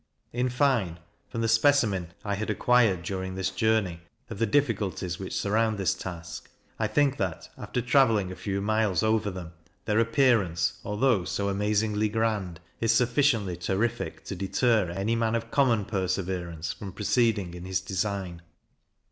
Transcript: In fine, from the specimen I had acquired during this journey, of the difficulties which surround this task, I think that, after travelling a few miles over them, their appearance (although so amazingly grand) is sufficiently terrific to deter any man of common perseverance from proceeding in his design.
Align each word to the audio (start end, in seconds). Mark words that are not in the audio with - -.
In 0.33 0.49
fine, 0.49 0.97
from 1.29 1.41
the 1.41 1.47
specimen 1.47 2.11
I 2.25 2.33
had 2.33 2.49
acquired 2.49 3.03
during 3.03 3.35
this 3.35 3.51
journey, 3.51 4.01
of 4.31 4.39
the 4.39 4.47
difficulties 4.47 5.19
which 5.19 5.35
surround 5.37 5.77
this 5.77 5.93
task, 5.93 6.49
I 6.79 6.87
think 6.87 7.17
that, 7.17 7.49
after 7.55 7.83
travelling 7.83 8.31
a 8.31 8.35
few 8.35 8.61
miles 8.61 9.03
over 9.03 9.29
them, 9.29 9.53
their 9.85 9.99
appearance 9.99 10.79
(although 10.83 11.23
so 11.23 11.49
amazingly 11.49 12.09
grand) 12.09 12.59
is 12.79 12.91
sufficiently 12.91 13.55
terrific 13.55 14.23
to 14.25 14.35
deter 14.35 14.89
any 14.89 15.15
man 15.15 15.35
of 15.35 15.51
common 15.51 15.85
perseverance 15.85 16.73
from 16.73 16.93
proceeding 16.93 17.53
in 17.53 17.65
his 17.65 17.79
design. 17.79 18.41